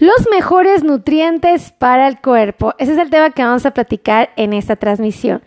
[0.00, 2.72] Los mejores nutrientes para el cuerpo.
[2.78, 5.42] Ese es el tema que vamos a platicar en esta transmisión.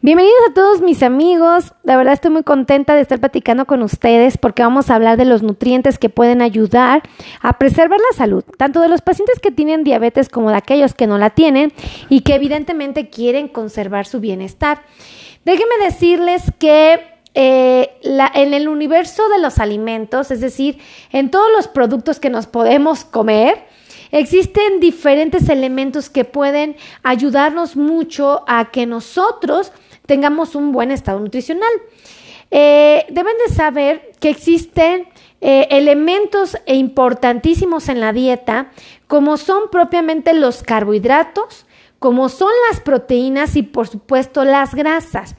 [0.00, 1.74] Bienvenidos a todos mis amigos.
[1.82, 5.26] La verdad estoy muy contenta de estar platicando con ustedes porque vamos a hablar de
[5.26, 7.02] los nutrientes que pueden ayudar
[7.42, 11.06] a preservar la salud, tanto de los pacientes que tienen diabetes como de aquellos que
[11.06, 11.74] no la tienen
[12.08, 14.84] y que evidentemente quieren conservar su bienestar.
[15.44, 16.98] Déjenme decirles que
[17.34, 20.78] eh, en el universo de los alimentos, es decir,
[21.12, 23.68] en todos los productos que nos podemos comer,
[24.10, 29.72] existen diferentes elementos que pueden ayudarnos mucho a que nosotros
[30.06, 31.70] tengamos un buen estado nutricional.
[32.50, 35.08] Eh, deben de saber que existen
[35.40, 38.70] eh, elementos importantísimos en la dieta,
[39.06, 41.66] como son propiamente los carbohidratos,
[41.98, 45.36] como son las proteínas y por supuesto las grasas.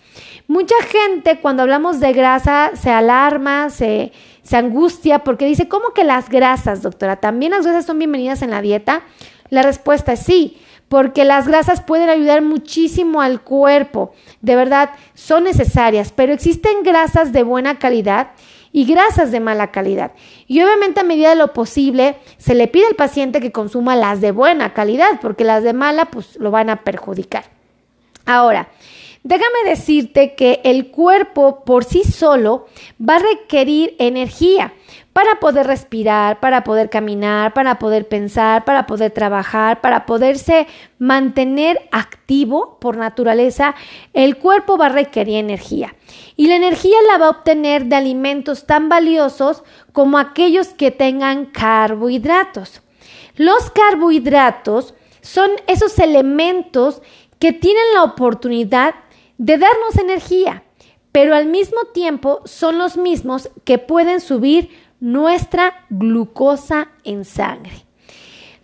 [0.47, 4.11] Mucha gente cuando hablamos de grasa se alarma, se,
[4.49, 7.17] se angustia porque dice, ¿cómo que las grasas, doctora?
[7.17, 9.03] ¿También las grasas son bienvenidas en la dieta?
[9.51, 15.43] La respuesta es sí, porque las grasas pueden ayudar muchísimo al cuerpo, de verdad, son
[15.43, 18.31] necesarias, pero existen grasas de buena calidad
[18.71, 20.13] y grasas de mala calidad.
[20.47, 24.19] Y obviamente a medida de lo posible se le pide al paciente que consuma las
[24.19, 27.43] de buena calidad, porque las de mala pues lo van a perjudicar.
[28.25, 28.69] Ahora,
[29.23, 32.67] Déjame decirte que el cuerpo por sí solo
[33.01, 34.73] va a requerir energía
[35.11, 40.67] para poder respirar, para poder caminar, para poder pensar, para poder trabajar, para poderse
[40.99, 43.75] mantener activo por naturaleza,
[44.13, 45.93] el cuerpo va a requerir energía.
[46.37, 51.47] Y la energía la va a obtener de alimentos tan valiosos como aquellos que tengan
[51.47, 52.81] carbohidratos.
[53.35, 57.01] Los carbohidratos son esos elementos
[57.39, 58.95] que tienen la oportunidad
[59.39, 60.63] de darnos energía,
[61.11, 67.85] pero al mismo tiempo son los mismos que pueden subir nuestra glucosa en sangre.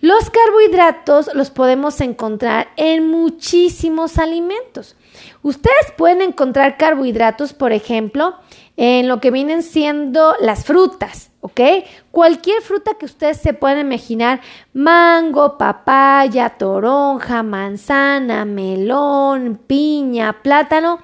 [0.02, 4.98] Los carbohidratos los podemos encontrar en muchísimos alimentos.
[5.41, 8.36] Ustedes pueden encontrar carbohidratos, por ejemplo,
[8.75, 11.61] en lo que vienen siendo las frutas, ¿ok?
[12.09, 14.41] Cualquier fruta que ustedes se puedan imaginar,
[14.73, 21.00] mango, papaya, toronja, manzana, melón, piña, plátano,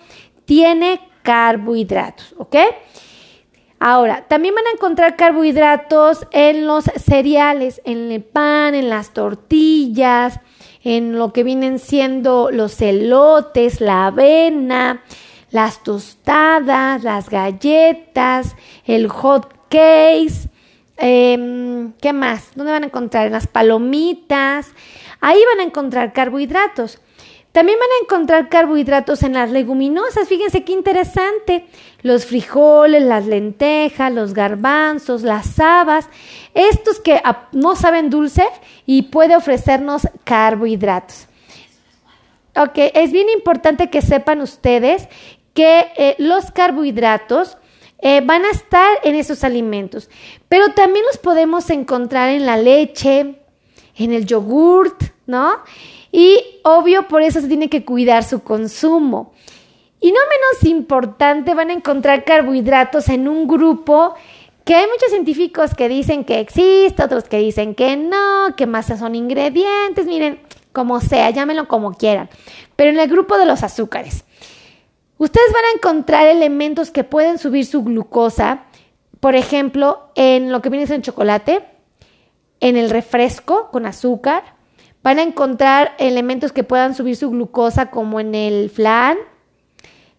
[0.46, 2.56] tiene carbohidratos, ¿ok?
[3.80, 10.40] Ahora, también van a encontrar carbohidratos en los cereales, en el pan, en las tortillas,
[10.84, 15.04] en lo que vienen siendo los elotes, la avena,
[15.52, 20.50] las tostadas, las galletas, el hot cakes,
[20.98, 22.50] em, ¿qué más?
[22.54, 23.26] ¿Dónde van a encontrar?
[23.26, 24.68] En las palomitas.
[25.22, 27.00] Ahí van a encontrar carbohidratos.
[27.52, 30.28] También van a encontrar carbohidratos en las leguminosas.
[30.28, 31.66] Fíjense qué interesante.
[32.02, 36.08] Los frijoles, las lentejas, los garbanzos, las habas.
[36.54, 37.22] Estos que
[37.52, 38.46] no saben dulce
[38.86, 41.28] y puede ofrecernos carbohidratos.
[42.56, 45.08] Ok, es bien importante que sepan ustedes
[45.54, 47.58] que eh, los carbohidratos
[48.02, 50.10] eh, van a estar en esos alimentos,
[50.50, 53.36] pero también los podemos encontrar en la leche,
[53.96, 55.60] en el yogurt, ¿no?
[56.12, 59.34] Y obvio, por eso se tiene que cuidar su consumo.
[60.00, 64.16] Y no menos importante, van a encontrar carbohidratos en un grupo
[64.66, 68.88] que hay muchos científicos que dicen que existe, otros que dicen que no, que más
[68.88, 70.40] son ingredientes, miren,
[70.74, 72.30] como sea, llámenlo como quieran,
[72.76, 74.26] pero en el grupo de los azúcares.
[75.22, 78.64] Ustedes van a encontrar elementos que pueden subir su glucosa,
[79.20, 81.64] por ejemplo, en lo que viene siendo el chocolate,
[82.60, 84.56] en el refresco con azúcar.
[85.04, 89.16] Van a encontrar elementos que puedan subir su glucosa como en el flan,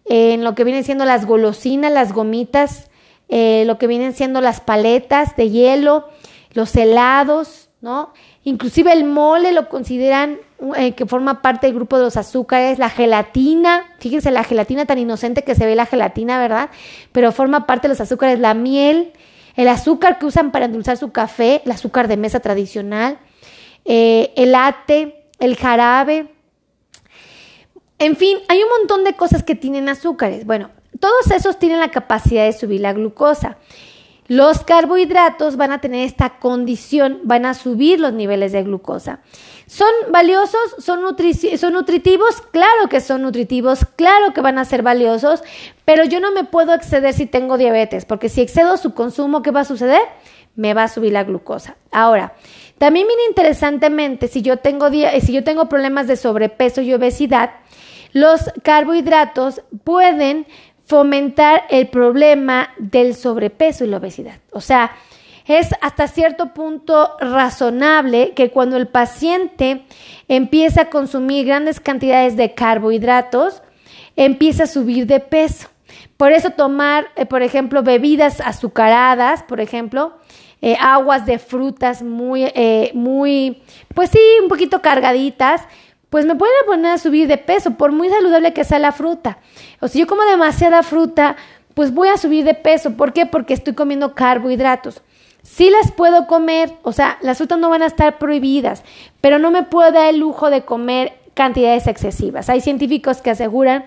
[0.05, 2.89] en lo que vienen siendo las golosinas, las gomitas,
[3.27, 6.07] eh, lo que vienen siendo las paletas de hielo,
[6.53, 8.13] los helados, ¿no?
[8.45, 10.37] Inclusive el mole lo consideran
[10.75, 14.97] eh, que forma parte del grupo de los azúcares, la gelatina, fíjense la gelatina tan
[14.97, 16.69] inocente que se ve la gelatina, ¿verdad?
[17.11, 19.13] Pero forma parte de los azúcares, la miel,
[19.55, 23.17] el azúcar que usan para endulzar su café, el azúcar de mesa tradicional,
[23.85, 26.27] eh, el ate, el jarabe.
[27.99, 30.45] En fin, hay un montón de cosas que tienen azúcares.
[30.45, 30.69] Bueno,
[30.99, 33.57] todos esos tienen la capacidad de subir la glucosa.
[34.33, 39.19] Los carbohidratos van a tener esta condición, van a subir los niveles de glucosa.
[39.67, 40.59] ¿Son valiosos?
[40.79, 41.01] ¿Son,
[41.59, 42.41] ¿Son, nutritivos?
[42.51, 45.43] Claro que son nutritivos, claro que van a ser valiosos,
[45.85, 49.51] pero yo no me puedo exceder si tengo diabetes, porque si excedo su consumo, ¿qué
[49.51, 50.01] va a suceder?
[50.55, 51.77] Me va a subir la glucosa.
[51.91, 52.33] Ahora,
[52.79, 57.51] también bien interesantemente, si yo tengo, si yo tengo problemas de sobrepeso y obesidad,
[58.13, 60.47] los carbohidratos pueden
[60.93, 64.35] fomentar el problema del sobrepeso y la obesidad.
[64.51, 64.91] O sea,
[65.47, 69.85] es hasta cierto punto razonable que cuando el paciente
[70.27, 73.63] empieza a consumir grandes cantidades de carbohidratos,
[74.15, 75.67] empieza a subir de peso.
[76.15, 80.13] Por eso tomar, eh, por ejemplo, bebidas azucaradas, por ejemplo,
[80.61, 83.63] eh, aguas de frutas muy, eh, muy,
[83.95, 85.63] pues sí, un poquito cargaditas,
[86.13, 89.39] pues me pueden poner a subir de peso, por muy saludable que sea la fruta.
[89.79, 91.37] O si yo como demasiada fruta,
[91.73, 92.91] pues voy a subir de peso.
[92.91, 93.25] ¿Por qué?
[93.25, 95.01] Porque estoy comiendo carbohidratos.
[95.41, 98.83] Sí las puedo comer, o sea, las frutas no van a estar prohibidas,
[99.21, 102.47] pero no me puedo dar el lujo de comer cantidades excesivas.
[102.47, 103.85] Hay científicos que aseguran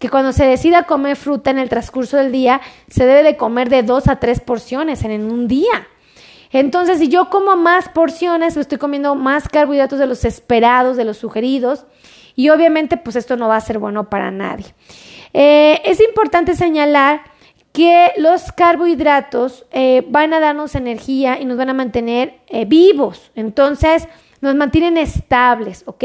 [0.00, 3.68] que cuando se decida comer fruta en el transcurso del día, se debe de comer
[3.68, 5.86] de dos a tres porciones en un día.
[6.52, 11.18] Entonces, si yo como más porciones, estoy comiendo más carbohidratos de los esperados, de los
[11.18, 11.84] sugeridos,
[12.34, 14.66] y obviamente, pues esto no va a ser bueno para nadie.
[15.34, 17.22] Eh, es importante señalar
[17.72, 23.30] que los carbohidratos eh, van a darnos energía y nos van a mantener eh, vivos.
[23.34, 24.08] Entonces,
[24.40, 26.04] nos mantienen estables, ¿ok?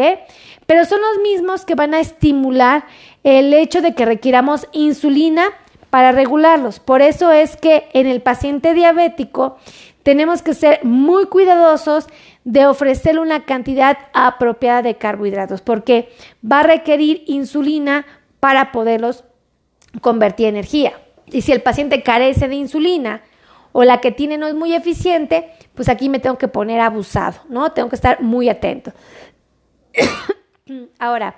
[0.66, 2.86] Pero son los mismos que van a estimular
[3.24, 5.46] el hecho de que requiramos insulina
[5.89, 6.80] para regularlos.
[6.80, 9.57] Por eso es que en el paciente diabético
[10.03, 12.07] tenemos que ser muy cuidadosos
[12.44, 16.09] de ofrecerle una cantidad apropiada de carbohidratos, porque
[16.50, 18.05] va a requerir insulina
[18.39, 19.23] para poderlos
[20.01, 20.94] convertir en energía.
[21.27, 23.21] Y si el paciente carece de insulina
[23.71, 27.39] o la que tiene no es muy eficiente, pues aquí me tengo que poner abusado,
[27.50, 27.71] ¿no?
[27.71, 28.91] Tengo que estar muy atento.
[31.00, 31.35] Ahora,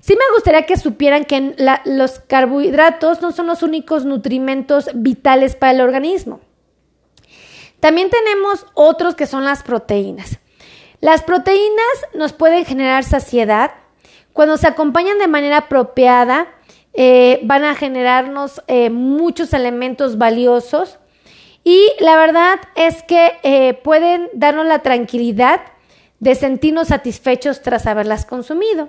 [0.00, 1.56] sí me gustaría que supieran que
[1.86, 6.40] los carbohidratos no son los únicos nutrimentos vitales para el organismo.
[7.80, 10.38] También tenemos otros que son las proteínas.
[11.00, 13.72] Las proteínas nos pueden generar saciedad.
[14.32, 16.48] Cuando se acompañan de manera apropiada,
[16.92, 20.98] eh, van a generarnos eh, muchos elementos valiosos
[21.62, 25.60] y la verdad es que eh, pueden darnos la tranquilidad
[26.18, 28.88] de sentirnos satisfechos tras haberlas consumido.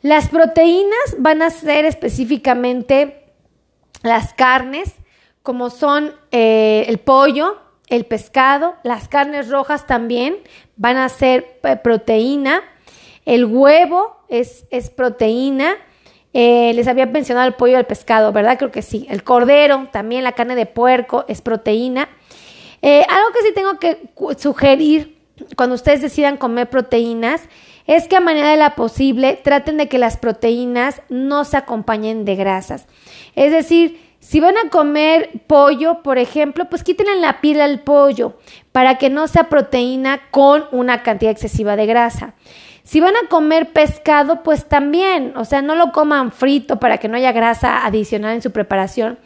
[0.00, 3.32] Las proteínas van a ser específicamente
[4.02, 4.94] las carnes,
[5.42, 10.36] como son el pollo, el pescado, las carnes rojas también
[10.76, 12.62] van a ser proteína,
[13.24, 15.76] el huevo es, es proteína,
[16.32, 18.58] eh, les había mencionado el pollo y el pescado, ¿verdad?
[18.58, 19.06] Creo que sí.
[19.08, 22.08] El cordero, también la carne de puerco es proteína.
[22.82, 25.16] Eh, algo que sí tengo que sugerir
[25.56, 27.42] cuando ustedes decidan comer proteínas
[27.86, 32.24] es que a manera de la posible traten de que las proteínas no se acompañen
[32.24, 32.86] de grasas.
[33.34, 38.36] Es decir, si van a comer pollo, por ejemplo, pues quítenle la piel al pollo
[38.72, 42.34] para que no sea proteína con una cantidad excesiva de grasa.
[42.82, 47.06] Si van a comer pescado, pues también, o sea, no lo coman frito para que
[47.06, 49.16] no haya grasa adicional en su preparación.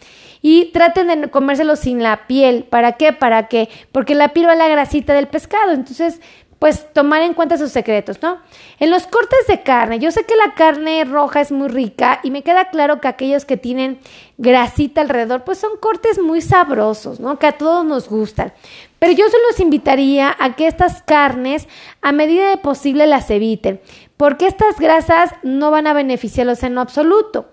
[0.43, 2.65] Y traten de comérselo sin la piel.
[2.65, 3.15] ¿Para qué?
[3.15, 5.73] Para que, porque la piel va a la grasita del pescado.
[5.73, 6.21] Entonces,
[6.61, 8.39] pues tomar en cuenta sus secretos, ¿no?
[8.79, 12.31] En los cortes de carne, yo sé que la carne roja es muy rica y
[12.31, 13.99] me queda claro que aquellos que tienen
[14.37, 17.39] grasita alrededor, pues son cortes muy sabrosos, ¿no?
[17.39, 18.53] Que a todos nos gustan.
[18.99, 21.67] Pero yo se los invitaría a que estas carnes,
[22.03, 23.81] a medida de posible, las eviten,
[24.19, 27.49] porque estas grasas no van a beneficiarlos en lo absoluto.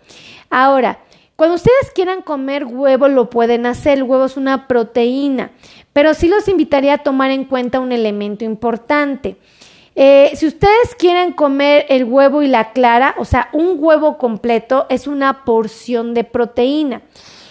[0.49, 0.99] Ahora,
[1.37, 3.99] cuando ustedes quieran comer huevo, lo pueden hacer.
[3.99, 5.51] El huevo es una proteína,
[5.97, 9.35] pero sí los invitaría a tomar en cuenta un elemento importante.
[9.95, 14.85] Eh, si ustedes quieren comer el huevo y la clara, o sea, un huevo completo
[14.89, 17.01] es una porción de proteína.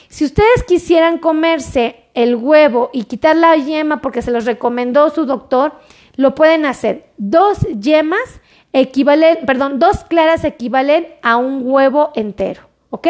[0.07, 5.27] Si ustedes quisieran comerse el huevo y quitar la yema porque se los recomendó su
[5.27, 5.73] doctor,
[6.15, 7.09] lo pueden hacer.
[7.17, 8.41] Dos yemas
[8.73, 12.63] equivalen, perdón, dos claras equivalen a un huevo entero.
[12.91, 13.09] ¿ok?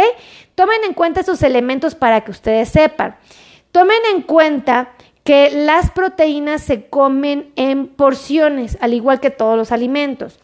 [0.54, 3.18] Tomen en cuenta esos elementos para que ustedes sepan.
[3.70, 4.95] Tomen en cuenta
[5.26, 10.38] que las proteínas se comen en porciones, al igual que todos los alimentos.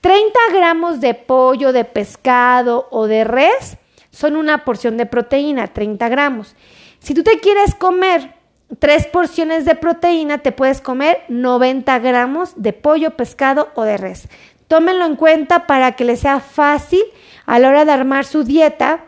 [0.00, 3.78] 30 gramos de pollo, de pescado o de res
[4.12, 6.54] son una porción de proteína, 30 gramos.
[7.00, 8.34] Si tú te quieres comer
[8.78, 14.28] tres porciones de proteína, te puedes comer 90 gramos de pollo, pescado o de res.
[14.68, 17.02] Tómenlo en cuenta para que les sea fácil
[17.44, 19.04] a la hora de armar su dieta,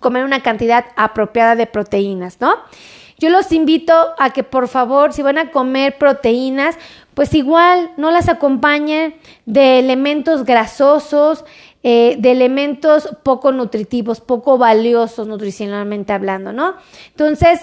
[0.00, 2.54] comer una cantidad apropiada de proteínas, ¿no?
[3.20, 6.76] Yo los invito a que por favor, si van a comer proteínas,
[7.12, 11.44] pues igual no las acompañen de elementos grasosos,
[11.82, 16.76] eh, de elementos poco nutritivos, poco valiosos nutricionalmente hablando, ¿no?
[17.08, 17.60] Entonces,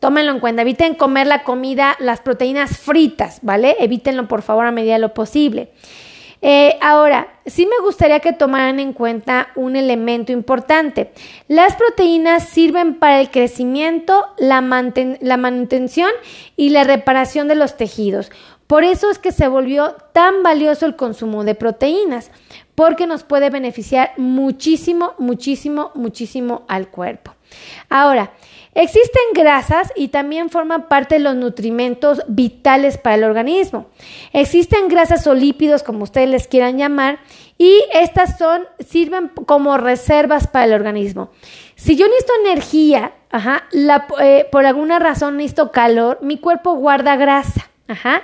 [0.00, 3.76] tómenlo en cuenta, eviten comer la comida, las proteínas fritas, ¿vale?
[3.80, 5.70] Evítenlo por favor a medida de lo posible.
[6.46, 11.10] Eh, ahora, sí me gustaría que tomaran en cuenta un elemento importante.
[11.48, 14.60] Las proteínas sirven para el crecimiento, la,
[15.22, 16.10] la manutención
[16.54, 18.30] y la reparación de los tejidos.
[18.66, 22.30] Por eso es que se volvió tan valioso el consumo de proteínas,
[22.74, 27.34] porque nos puede beneficiar muchísimo, muchísimo, muchísimo al cuerpo.
[27.88, 28.32] Ahora,
[28.74, 33.86] existen grasas y también forman parte de los nutrimentos vitales para el organismo.
[34.32, 37.20] Existen grasas o lípidos, como ustedes les quieran llamar,
[37.58, 41.30] y estas son, sirven como reservas para el organismo.
[41.76, 43.64] Si yo necesito energía, ajá,
[44.20, 47.70] eh, por alguna razón necesito calor, mi cuerpo guarda grasa.
[47.86, 48.22] Ajá.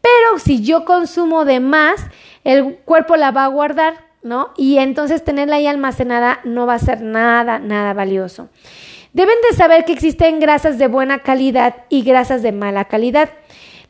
[0.00, 2.06] Pero si yo consumo de más,
[2.48, 4.54] el cuerpo la va a guardar, ¿no?
[4.56, 8.48] Y entonces tenerla ahí almacenada no va a ser nada, nada valioso.
[9.12, 13.28] Deben de saber que existen grasas de buena calidad y grasas de mala calidad.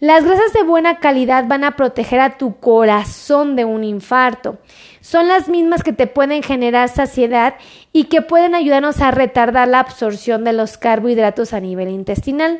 [0.01, 4.59] Las grasas de buena calidad van a proteger a tu corazón de un infarto.
[5.03, 7.55] Son las mismas que te pueden generar saciedad
[7.93, 12.59] y que pueden ayudarnos a retardar la absorción de los carbohidratos a nivel intestinal.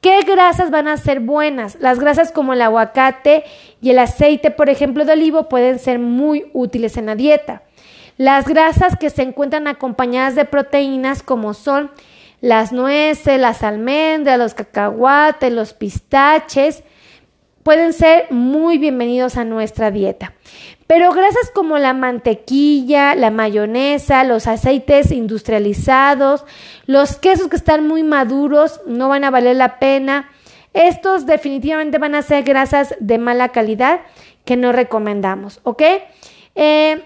[0.00, 1.76] ¿Qué grasas van a ser buenas?
[1.78, 3.44] Las grasas como el aguacate
[3.82, 7.62] y el aceite, por ejemplo, de olivo pueden ser muy útiles en la dieta.
[8.16, 11.90] Las grasas que se encuentran acompañadas de proteínas como son
[12.40, 16.82] las nueces, las almendras, los cacahuates, los pistaches,
[17.62, 20.32] pueden ser muy bienvenidos a nuestra dieta.
[20.86, 26.44] Pero grasas como la mantequilla, la mayonesa, los aceites industrializados,
[26.86, 30.30] los quesos que están muy maduros no van a valer la pena.
[30.72, 34.00] Estos definitivamente van a ser grasas de mala calidad
[34.44, 35.82] que no recomendamos, ¿ok?
[36.56, 37.04] Eh,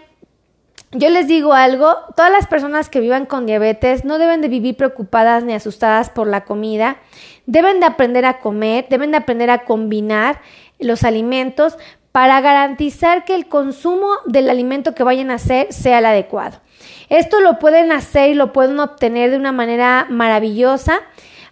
[0.95, 4.77] yo les digo algo, todas las personas que vivan con diabetes no deben de vivir
[4.77, 6.99] preocupadas ni asustadas por la comida,
[7.47, 10.41] deben de aprender a comer, deben de aprender a combinar
[10.79, 11.77] los alimentos
[12.13, 16.61] para garantizar que el consumo del alimento que vayan a hacer sea el adecuado.
[17.09, 21.01] Esto lo pueden hacer y lo pueden obtener de una manera maravillosa,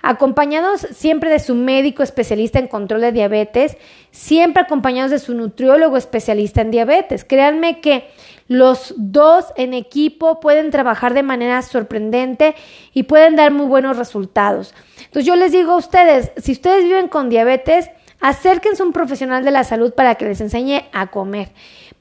[0.02, 3.76] acompañados siempre de su médico especialista en control de diabetes,
[4.10, 7.24] siempre acompañados de su nutriólogo especialista en diabetes.
[7.24, 8.10] Créanme que
[8.48, 12.54] los dos en equipo pueden trabajar de manera sorprendente
[12.92, 14.74] y pueden dar muy buenos resultados.
[14.98, 17.88] Entonces yo les digo a ustedes, si ustedes viven con diabetes,
[18.22, 21.48] Acérquense a un profesional de la salud para que les enseñe a comer,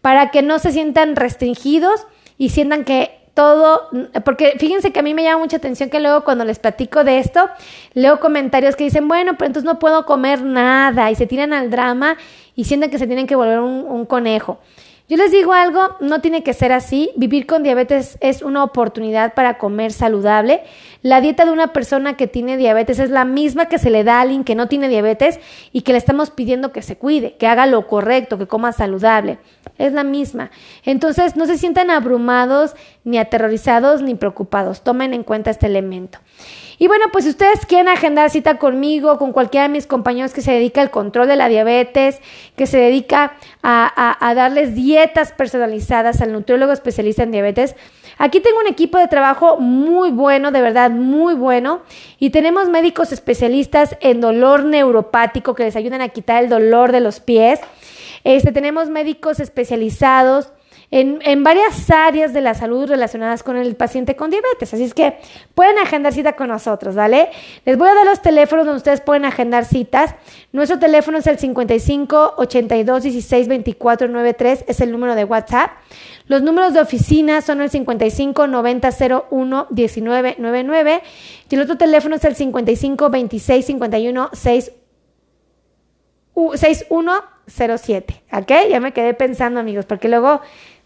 [0.02, 2.06] para que no se sientan restringidos
[2.38, 3.90] y sientan que todo,
[4.26, 7.20] porque fíjense que a mí me llama mucha atención que luego cuando les platico de
[7.20, 7.50] esto,
[7.94, 11.70] leo comentarios que dicen, bueno, pero entonces no puedo comer nada y se tiran al
[11.70, 12.18] drama
[12.56, 14.60] y sienten que se tienen que volver un, un conejo.
[15.10, 17.12] Yo les digo algo, no tiene que ser así.
[17.18, 20.62] Vivir con diabetes es una oportunidad para comer saludable.
[21.02, 24.20] La dieta de una persona que tiene diabetes es la misma que se le da
[24.20, 25.40] a alguien que no tiene diabetes
[25.74, 29.40] y que le estamos pidiendo que se cuide, que haga lo correcto, que coma saludable.
[29.78, 30.52] Es la misma.
[30.86, 34.82] Entonces, no se sientan abrumados, ni aterrorizados, ni preocupados.
[34.82, 36.20] Tomen en cuenta este elemento.
[36.82, 40.42] Y bueno, pues si ustedes quieren agendar cita conmigo, con cualquiera de mis compañeros que
[40.42, 42.20] se dedica al control de la diabetes,
[42.56, 47.76] que se dedica a, darles dietas personalizadas al nutriólogo especialista en diabetes,
[48.18, 51.82] Aquí tengo un equipo de trabajo muy bueno, de verdad, muy bueno.
[52.20, 57.00] Y tenemos médicos especialistas en dolor neuropático que les ayudan a quitar el dolor de
[57.00, 57.60] los pies.
[58.24, 60.52] Este, tenemos médicos especializados
[60.92, 64.74] en, varias áreas de la salud relacionadas con el paciente con diabetes.
[64.74, 65.16] Así es que
[65.56, 67.30] pueden agendar cita con nosotros, ¿vale?
[67.66, 70.14] Les voy a dar los teléfonos donde ustedes pueden agendar citas.
[70.52, 75.72] Nuestro teléfono es el 55 82 16 24 93, es el número de WhatsApp.
[76.28, 78.90] Los números de oficina son el 55 90
[79.32, 81.02] 01 19 99
[81.50, 84.72] y el otro teléfono es el 55 26 51 6
[86.56, 88.52] 6107, ¿ok?
[88.70, 90.42] Ya me quedé pensando, amigos, porque luego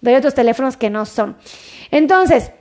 [0.06, 1.36] doy otros teléfonos que no son.
[1.92, 2.52] Entonces,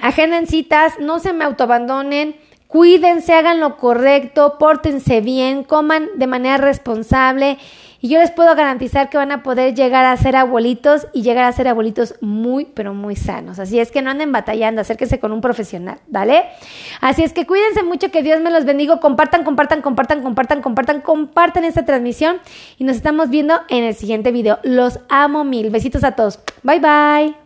[0.00, 6.56] agenden citas, no se me autoabandonen, cuídense, hagan lo correcto, pórtense bien, coman de manera
[6.56, 7.58] responsable
[8.02, 11.44] y yo les puedo garantizar que van a poder llegar a ser abuelitos y llegar
[11.44, 13.60] a ser abuelitos muy, pero muy sanos.
[13.60, 16.42] Así es que no anden batallando, acérquense con un profesional, ¿vale?
[17.00, 18.98] Así es que cuídense mucho, que Dios me los bendiga.
[18.98, 22.40] Compartan, compartan, compartan, compartan, compartan, compartan esta transmisión
[22.76, 24.58] y nos estamos viendo en el siguiente video.
[24.64, 25.70] Los amo mil.
[25.70, 26.40] Besitos a todos.
[26.64, 27.41] Bye, bye.